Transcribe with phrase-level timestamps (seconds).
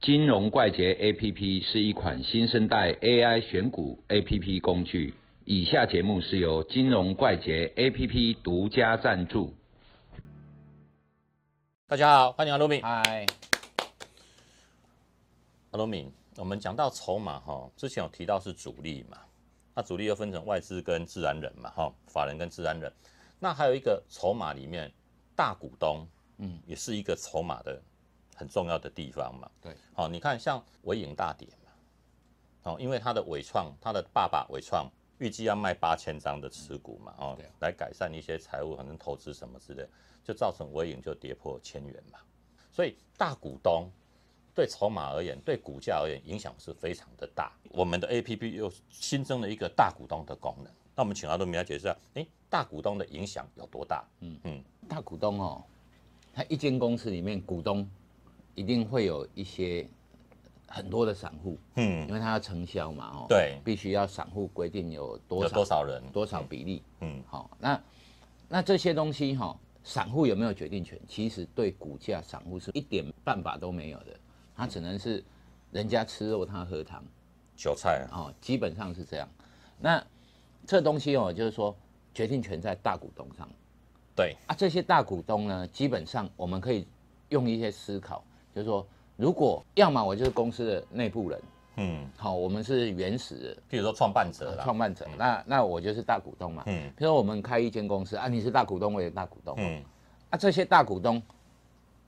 [0.00, 5.12] 金融怪杰 APP 是一款新生代 AI 选股 APP 工具。
[5.44, 9.54] 以下节目是由金融怪杰 APP 独家赞助。
[11.86, 12.80] 大家好，欢迎阿罗敏。
[12.80, 13.26] 嗨，
[15.72, 19.18] 阿罗敏，我们讲到筹码哈，之前有提到是主力嘛，
[19.74, 22.90] 那主力又分成外资跟自然人嘛，哈，法人跟自然人。
[23.38, 24.90] 那还有一个筹码里面，
[25.36, 27.82] 大股东，嗯，也是一个筹码的
[28.40, 29.50] 很重要的地方嘛。
[29.60, 39.86] 对，好，你看像伟影大跌嘛，哦，因为他的伟创，他的爸爸伟创预计要卖八千张的持股嘛，哦，来改善一些财务，可能投资什么之类，
[40.24, 42.18] 就造成伟影就跌破千元嘛。
[42.72, 43.90] 所以大股东
[44.54, 47.52] 对筹码而言，对股价而言影响是非常的大。
[47.72, 54.02] 我们的 A P P 又新增了一个大股东的功能，那我们请阿多米来解释一下，诶，大股东的影响有多大？
[54.20, 55.62] 嗯嗯，大股东哦，
[56.32, 57.86] 他一间公司里面股东
[58.54, 59.86] 一定会有一些
[60.66, 66.02] 很多的散户，嗯，因为他要承销嘛，哦，对，必须要散户规定有多有少多少人？
[66.12, 67.80] 多少比例，嗯，好，那
[68.48, 71.00] 那这些东西哈、散户有没有决定权？
[71.08, 74.18] 其实对股价，散户是一点办法都没有的，
[74.54, 75.24] 他只能是
[75.70, 77.02] 人家吃肉，他喝汤，
[77.56, 79.28] 韭菜啊，哦，基本上是这样。
[79.78, 80.04] 那
[80.66, 81.74] 这东西哦，就是说
[82.12, 83.48] 决定权在大股东上。
[84.14, 84.54] 对，啊。
[84.54, 86.86] 这些大股东呢，基本上我们可以
[87.30, 88.22] 用一些思考，
[88.54, 91.40] 就是说，如果要么我就是公司的内部人，
[91.76, 96.62] 嗯，好，我们是原始的譬如说创办者啦，创办者，那那我就是大股东嘛。
[96.66, 96.90] 嗯。
[96.90, 99.82] 譬如说我们开一间公司啊，你是大股东，我也是大股东，嗯，
[100.30, 101.22] 啊，这些大股东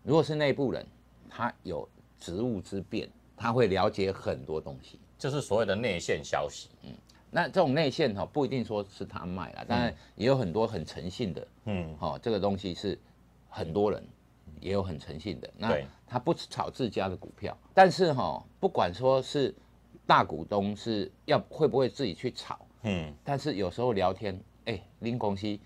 [0.03, 0.85] 如果是内部人，
[1.31, 4.99] 他有职务之便，他会了解很多东西。
[5.17, 6.91] 就是所谓的内线消息，嗯。
[7.31, 12.99] 那这种内线哈、不一定说是他卖了，当然也有很多很诚信的，嗯，哦，这个东西是
[13.49, 14.05] 很多人
[14.63, 15.51] 也有很诚信的。
[15.59, 19.55] 那他不炒自家的股票，但是哈、不管说是
[20.07, 25.59] 大股东是要会不会自己去炒，嗯，但是有时候聊天，哎、林公司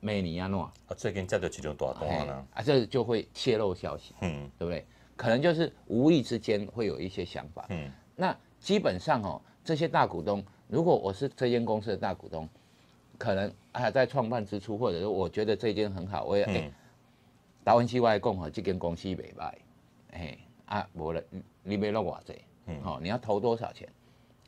[0.00, 4.86] 美尼亚诺，啊，最近这个几种大单哎呢，啊，这就会泄露消息，嗯对不对？
[5.16, 7.66] 可能就是无意之间会有一些想法。
[7.70, 12.48] 嗯，那基本上哦，这些大股东，如果我是这间公司的大股东，
[13.18, 16.72] 可能啊在创办之初，或者是我觉得这间很好，我也哎嗯，
[17.64, 19.58] 达文西外共和这间公司没卖，
[20.12, 21.22] 哎啊，无了
[21.62, 22.34] 你没落我这，
[22.66, 23.88] 嗯，好、你要投多少钱？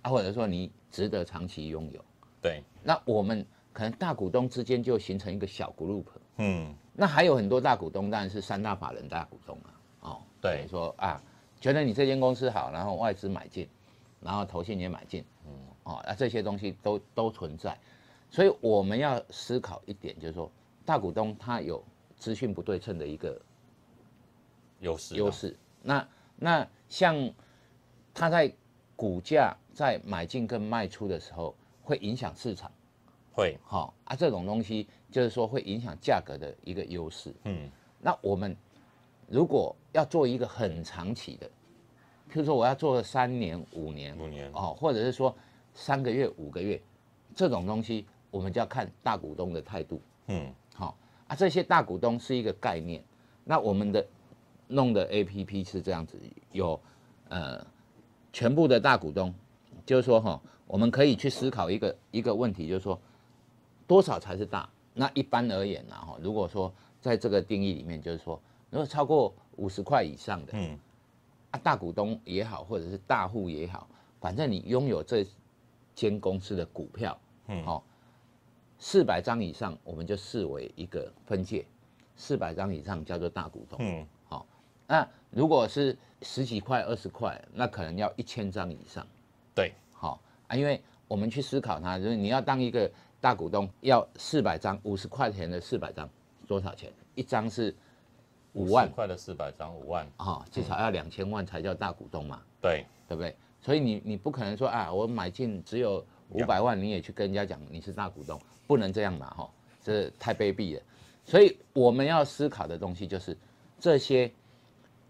[0.03, 0.11] 啊？
[0.11, 2.05] 或者说你值得长期拥有？
[2.43, 6.05] 对，那我们可能大股东之间就形成一个小 group，
[6.37, 10.67] 嗯，那还有很多大股东，当然是三大法人大股东啊，哦，对。
[10.69, 11.21] 说啊，
[11.61, 13.69] 觉得你这间公司好，然后外资买进，
[14.21, 15.53] 然后投信也买进，嗯，
[15.85, 17.77] 哦，那、这些东西都都存在，
[18.31, 20.51] 所以我们要思考一点，就是说
[20.85, 21.85] 大股东他有
[22.21, 23.41] 资讯不对称的一个
[24.81, 27.17] 优势，优，势，那那像
[28.13, 28.53] 它在
[28.95, 32.71] 股价在买进跟卖出的时候，会影响市场，
[33.33, 38.55] 会，好、啊，这种东西就是说会影响价格的一个优势，嗯，那我们
[39.27, 41.47] 如果要做一个很长期的，
[42.31, 45.35] 譬如说我要做个三年、五年、五年哦，或者是说
[45.73, 46.79] 三个月、五个月，
[47.35, 50.03] 这种东西我们就要看大股东的态度。
[50.27, 50.97] 嗯，好、
[51.31, 53.01] 啊，这些大股东是一个概念。
[53.45, 54.05] 那我们的
[54.67, 56.19] 弄的 A P P 是这样子，
[56.51, 56.79] 有
[57.29, 57.65] 呃
[58.33, 59.33] 全部的大股东，
[59.87, 63.01] 就是说哈、我们可以去思考一个一个问题，就是说
[63.87, 64.69] 多少才是大？
[64.93, 70.77] 那一般而言呢，哈，如果说在这个定义里面，就是说如果超过五十块以上的，嗯，
[71.53, 73.89] 啊，大股东也好，或者是大户也好，
[74.21, 75.25] 反正你拥有这
[75.95, 77.85] 间公司的股票，嗯好、
[78.81, 81.67] 四百张以上，我们就视为一个分界，
[82.17, 83.79] 四百张以上叫做大股东。
[83.81, 84.47] 嗯，好、
[84.87, 89.07] 那如果是十几块、二十块，那可能要一千张以上。
[89.55, 92.91] 对，好、啊，因为我们去思考它，就是你要当一个
[93.21, 96.09] 大股东，要四百张，五十块钱的四百张，
[96.49, 96.91] 多少钱？
[97.15, 97.75] 一张是
[98.55, 102.41] 五万10块的四百张，五万，啊、至少要两千万才叫大股东嘛。
[102.63, 103.37] 对，对不对？
[103.61, 109.51] 所以你你不可能说啊，我买进只有五百万，你也去跟人家讲你是大股东，不能这样嘛，哈，
[109.83, 110.83] 这太卑鄙了。
[111.25, 113.37] 所以我们要思考的东西就是
[113.79, 114.31] 这些，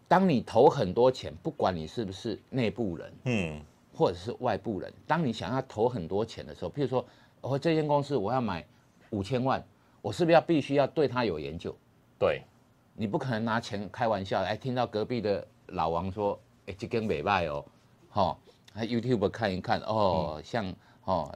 [0.09, 3.63] 当你投很多钱，不管你是不是内部人嗯，
[3.95, 7.05] 或者是外部人，当你想要投很多钱的时候，譬如说，
[7.43, 8.67] 哦这间公司我要买
[9.11, 9.63] 五千万，
[10.03, 11.75] 我是不是要必须要对它有研究？
[12.19, 12.43] 对，
[12.95, 17.65] 你不可能拿钱开玩笑，哎，听到隔壁的老王说，哎，这根美败哦，
[18.11, 18.39] 哈、
[18.75, 20.75] 还 YouTube 看一看，哦，像
[21.05, 21.35] 哦，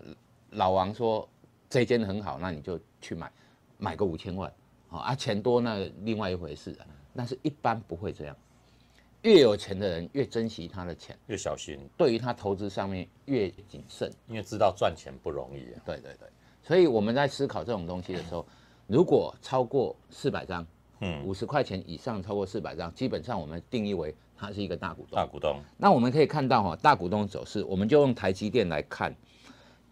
[0.50, 1.28] 老王说
[1.68, 3.30] 这间很好，那你就去买，
[3.78, 4.52] 买个五千万，
[4.88, 6.70] 好、啊，钱多那另外一回事。
[6.72, 8.36] 啊，但是一般不会这样，
[9.22, 14.12] 越有钱的人越珍惜他的钱，越小心，对于他投资上面越谨慎。
[14.28, 15.80] 因为知道赚钱不容易啊。
[15.84, 16.28] 对对对，
[16.62, 18.46] 所以我们在思考这种东西的时候，
[18.86, 20.66] 如果超过四百张，
[21.00, 25.16] 嗯，五十块钱以上超过四百张，基本上我们定义为它是一个大股东。
[25.16, 29.14] 大股东，那我们可以看到哈，大股东走势，我们就用台积电来看，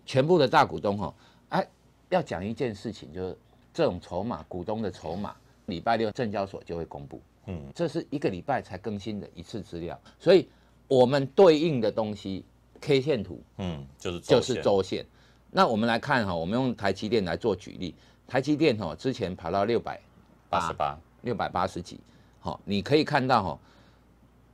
[0.05, 1.15] 全部的大股东哈，
[1.51, 1.67] 哎，
[2.09, 3.37] 要讲一件事情，就是
[3.73, 5.35] 这种筹码，股东的筹码，
[5.67, 10.49] 礼拜六证交所就会公布，嗯，这是一个礼拜才更新的一次资料，所以
[10.89, 12.45] 我们对应的东西
[12.81, 15.07] K 线图嗯，就是就是周线。
[15.51, 17.95] 那我们来看哈，我们用台积电来做举例，
[18.27, 20.01] 台积电哈之前跑到六百
[20.49, 22.01] 八十八，六百八十几，
[22.41, 23.59] 好，你可以看到哈，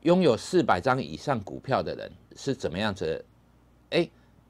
[0.03, 3.25] 拥有四百张以上股票的人是怎么样子？
[3.91, 4.09] 哎，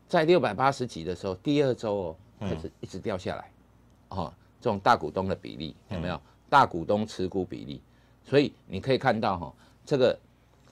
[0.08, 3.50] 在六百八十几的时候，第二周哦开始一直掉下来，
[4.08, 6.20] 哦，这种大股东的比例有没有？
[6.48, 7.82] 大股东持股比例，
[8.24, 10.18] 所以你可以看到哈，这个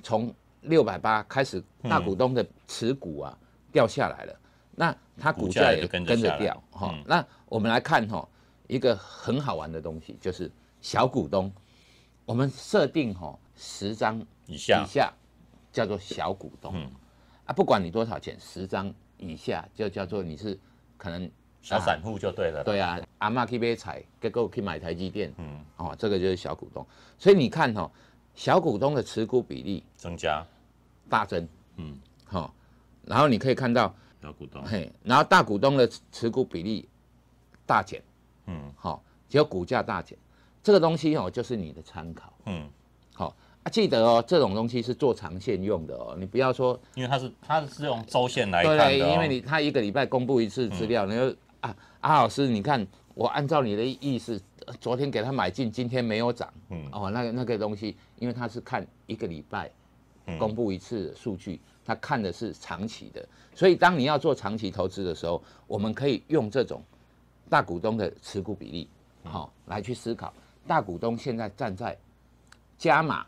[0.03, 3.39] 从六百八开始，大股东的持股啊
[3.71, 4.41] 掉下来了，
[4.75, 6.99] 那它股价也跟着掉哈。
[7.07, 8.27] 那我们来看哈，
[8.69, 10.51] 一个很好玩的东西就是
[10.81, 11.53] 小股东，
[12.25, 14.83] 我们设定哈十张以下。
[14.83, 15.13] 以下
[15.71, 16.91] 叫做小股东，嗯。
[17.45, 20.59] 啊，不管你多少钱，十张以下就叫做你是
[20.97, 21.31] 可能
[21.63, 22.63] 小散户就对了。
[22.65, 26.87] 对啊，阿妈去买菜，结果去买台积电，嗯，哦，这个就是小股东。
[27.19, 27.91] 所以你看哦，
[28.35, 30.45] 小股东的持股比例增加，
[31.09, 32.55] 大增，嗯，好、
[33.05, 36.89] 然后你可以看到，小股东，嘿，然后大股东的持股比例
[37.65, 38.03] 大减，
[38.47, 38.73] 嗯。
[38.77, 40.17] 好、只有股价大减，
[40.63, 42.69] 这个东西哦就是你的参考，嗯，
[43.15, 43.35] 好、
[43.67, 56.81] 啊，记得哦，这种东西是做长线用的哦，你不要说因为它是它是用周线来看的哦，因为你它一个礼拜公布一次资料，你就啊阿老师，你看我按照你的意思，呃昨天给他买进，今天没有涨，嗯。
[56.93, 59.69] 哦，那个那个东西，因为他是看一个礼拜
[60.27, 60.39] 嗯。
[60.39, 66.81] 公布一次的数据，他看的是长期的，所以当你要做长期投资的时候，我们可以用这种
[67.51, 68.89] 大股东的持股比例，
[69.25, 69.33] 嗯。
[69.33, 70.33] 好、来去思考，
[70.69, 71.99] 大股东现在站在
[72.79, 73.27] 加码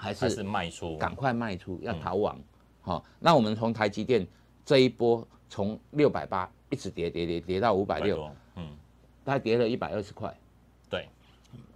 [0.00, 2.40] 还还是是卖出，赶快卖出，要嗯逃亡。
[2.80, 4.26] 好、那我们从台积电
[4.64, 8.74] 这一波从六百八一直跌跌跌跌到五百六，嗯，
[9.22, 10.34] 大概跌了一百二十块，
[10.88, 11.06] 对，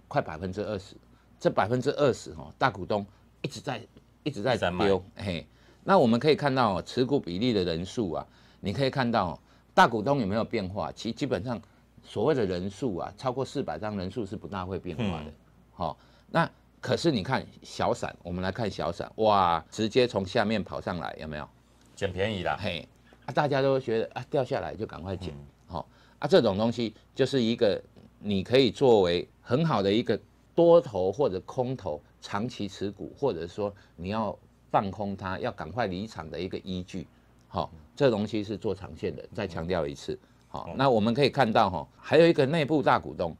[0.07, 0.95] 快百分之二十。
[1.39, 3.05] 这百分之二十哈，大股东
[3.43, 3.79] 一直在
[4.23, 5.45] 一直在丢，嘿。
[5.83, 8.25] 那我们可以看到、哦、持股比例的人数啊，
[8.59, 9.39] 你可以看到、哦、
[9.75, 10.91] 大股东有没有变化？
[10.93, 11.61] 其基本上
[12.01, 15.29] 所谓的人数啊，超过四百张人数是不大会变化的。
[15.29, 15.33] 嗯
[15.73, 15.97] 好、
[16.31, 16.49] 那
[16.85, 21.49] 可是你看小散，我们来看小散，哇，直接从下面跑上来，有没有？
[21.95, 22.87] 捡便宜啦，嘿，
[23.25, 25.89] 啊，大家都觉得啊掉下来就赶快捡，嗯好、
[26.19, 27.81] 啊，这种东西就是一个
[28.19, 30.19] 你可以作为很好的一个
[30.53, 34.37] 多头或者空头长期持股，或者说你要
[34.69, 37.07] 放空它，要赶快离场的一个依据。
[37.47, 40.19] 好、这东西是做长线的，再强调一次。
[40.49, 43.35] 好、那我们可以看到哈、还有一个内部大股东，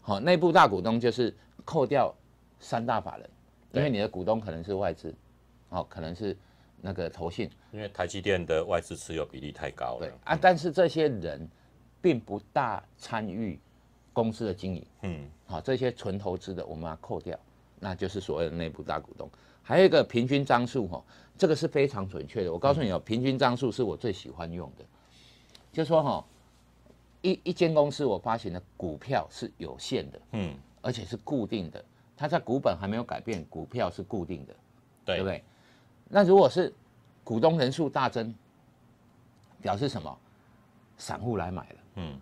[0.00, 2.14] 好、内部大股东就是扣掉
[2.58, 3.30] 三大法人，
[3.72, 5.14] 因为你的股东可能是外资，
[5.68, 6.36] 哦，可能是
[6.80, 7.50] 那个投信。
[7.72, 11.48] 因为台积电的外资持有比例太高了，对啊，但是这些人
[12.00, 13.58] 并不大参与
[14.12, 17.38] 公司的经营，嗯，好、这些纯投资的我们要扣掉，
[17.78, 19.28] 那就是所谓的内部大股东。
[19.62, 21.04] 还有一个平均张数哈，
[21.36, 22.52] 这个是非常准确的。
[22.52, 24.84] 我告诉你哦，平均张数是我最喜欢用的，
[25.72, 26.24] 就是说哈，
[27.20, 31.84] 一一间公司我发行的股票是有限的，嗯，而且是固定的，
[32.16, 34.54] 它在股本还没有改变，股票是固定的。
[35.04, 35.44] 对对不对？
[36.08, 36.72] 那如果是
[37.22, 38.34] 股东人数大增，
[39.60, 40.18] 表示什么？
[40.98, 42.18] 散户来买了，嗯，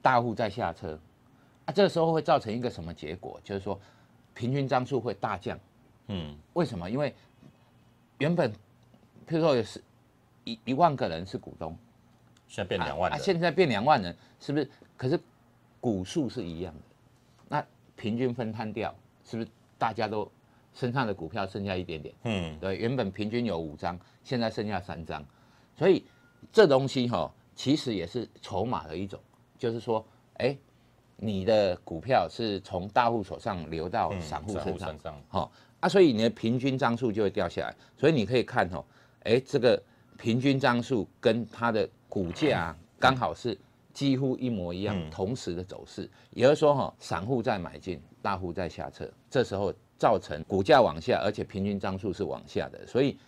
[0.00, 0.98] 大户在下车，
[1.66, 3.38] 啊，这个时候会造成一个什么结果？
[3.44, 3.78] 就是说，
[4.32, 5.58] 平均张数会大降。
[6.06, 6.88] 嗯，为什么？
[6.88, 7.14] 因为
[8.16, 9.84] 原本，譬如说有十
[10.44, 11.76] 一一万个人是股东，
[12.46, 14.70] 现在变两万啊，人，现在变两万人，是不是？
[14.96, 15.20] 可是
[15.78, 16.80] 股数是一样的，
[17.46, 18.94] 那平均分摊掉，
[19.28, 20.30] 是不是大家都
[20.72, 22.14] 身上的股票剩下一点点？
[22.24, 25.22] 嗯，对，原本平均有五张，现在剩下三张，
[25.76, 26.04] 所以
[26.50, 29.20] 这东西哈、其实也是筹码的一种，
[29.58, 30.04] 就是说，
[30.34, 30.56] 哎，
[31.16, 34.64] 你的股票是从大户手上流到嗯散户身上。
[34.64, 38.84] 散户身，上，好、啊，所以你的平均张数就会掉下来，所以你可以看哦，
[39.24, 39.82] 哎，这个
[40.16, 43.58] 平均张数跟它的股价啊刚好是
[43.92, 45.10] 几乎一模一样，嗯。
[45.10, 53.18] 同时的走势，也就是说哈、散户在买进，大户在下撤，这时候造成股价往下，而且平均张数是往下的，所以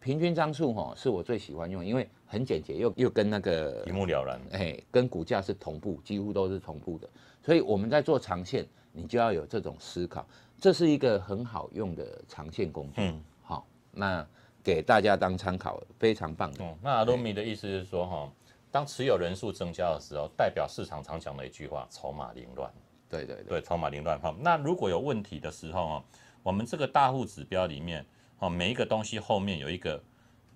[0.00, 7.08] 平均张数哈、是我最喜欢用，因为很简洁，又又跟那个一目了然，哎，跟股价是同步，几乎都是同步的。
[7.42, 10.26] 所以我们在做长线，你就要有这种思考，
[10.60, 13.02] 这是一个很好用的长线工具。
[13.02, 14.26] 嗯，好、那
[14.62, 16.64] 给大家当参考，非常棒的。
[16.64, 18.32] 嗯，那阿罗米的意思是说哈，
[18.70, 22.70] 当持有人数增加的时候，代表市场常讲的一句话，筹码凌乱。
[23.08, 24.34] 对对对，对，筹码凌乱哈。
[24.40, 26.04] 那如果有问题的时候哦，
[26.42, 28.04] 我们这个大户指标里面
[28.38, 30.02] 哦，每一个东西后面有一个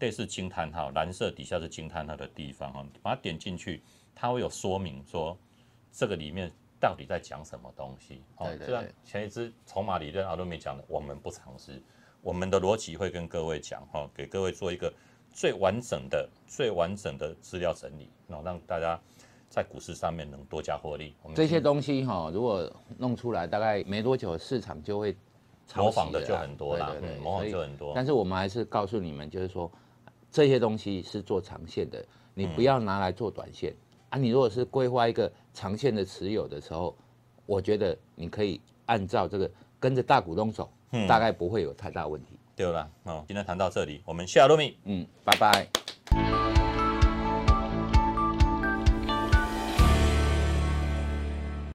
[0.00, 3.82] 类似惊叹号，蓝色底下是惊叹号的地方哈，把它点进去，
[4.14, 5.36] 它会有说明说
[5.90, 8.22] 这个里面到底在讲什么东西。
[8.38, 11.82] 对对就像对前一支筹码理论阿都没讲的，我们不尝试，
[12.20, 14.92] 我们的逻辑会跟各位讲哈，给各位做一个
[15.32, 19.00] 最完整的、最完整的资料整理，然后让大家
[19.52, 21.14] 在股市上面能多加获利。
[21.22, 25.14] 我们这些东西哈，如果弄出来，大概没多久市场就会
[25.74, 26.90] 模仿的就很多啦
[27.22, 29.70] 模仿就很多但是我们还是告诉你们，就是说
[30.30, 33.74] 这些东西是做长线的，你不要拿来做短线、
[34.08, 34.16] 啊。
[34.16, 36.96] 你如果是规划一个长线的持有的时候，
[37.44, 42.38] 我觉得你可以按照这个跟着大股东走，嗯大概不会有太大问题。
[42.56, 44.78] 对了，哦，今天谈到这里，我们下路米。
[44.84, 45.68] 嗯，拜拜。